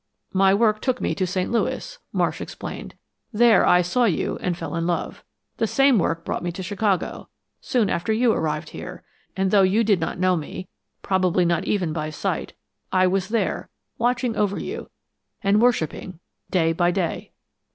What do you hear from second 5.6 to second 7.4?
same work brought me to Chicago,